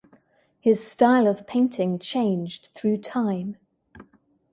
His 0.59 0.83
style 0.83 1.27
of 1.27 1.45
painting 1.45 1.99
changed 1.99 2.69
through 2.73 3.01
time. 3.01 3.57